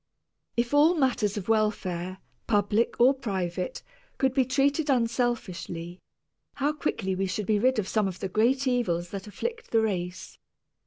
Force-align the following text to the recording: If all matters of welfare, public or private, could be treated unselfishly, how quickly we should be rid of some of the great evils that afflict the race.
If 0.57 0.73
all 0.73 0.95
matters 0.95 1.37
of 1.37 1.47
welfare, 1.47 2.17
public 2.47 2.99
or 2.99 3.13
private, 3.13 3.83
could 4.17 4.33
be 4.33 4.45
treated 4.45 4.89
unselfishly, 4.89 5.99
how 6.55 6.73
quickly 6.73 7.13
we 7.13 7.27
should 7.27 7.45
be 7.45 7.59
rid 7.59 7.77
of 7.77 7.87
some 7.87 8.07
of 8.07 8.19
the 8.19 8.27
great 8.27 8.65
evils 8.65 9.09
that 9.11 9.27
afflict 9.27 9.69
the 9.69 9.81
race. 9.81 10.39